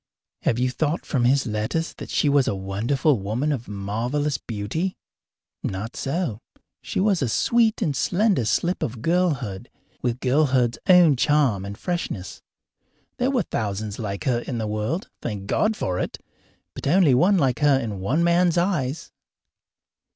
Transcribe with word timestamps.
Have 0.41 0.57
you 0.57 0.71
thought 0.71 1.05
from 1.05 1.25
his 1.25 1.45
letters 1.45 1.93
that 1.99 2.09
she 2.09 2.27
was 2.27 2.47
a 2.47 2.55
wonderful 2.55 3.19
woman 3.19 3.51
of 3.51 3.67
marvellous 3.67 4.39
beauty? 4.39 4.97
Not 5.61 5.95
so. 5.95 6.41
She 6.81 6.99
was 6.99 7.21
a 7.21 7.29
sweet 7.29 7.83
and 7.83 7.95
slender 7.95 8.45
slip 8.45 8.81
of 8.81 9.03
girlhood, 9.03 9.69
with 10.01 10.19
girlhood's 10.19 10.79
own 10.89 11.17
charm 11.17 11.65
and 11.65 11.77
freshness. 11.77 12.41
There 13.17 13.29
were 13.29 13.43
thousands 13.43 13.99
like 13.99 14.23
her 14.23 14.39
in 14.39 14.57
the 14.57 14.65
world 14.65 15.07
thank 15.21 15.45
God 15.45 15.77
for 15.77 15.99
it! 15.99 16.17
but 16.73 16.87
only 16.87 17.13
one 17.13 17.37
like 17.37 17.59
her 17.59 17.77
in 17.79 17.99
one 17.99 18.23
man's 18.23 18.57
eyes. 18.57 19.11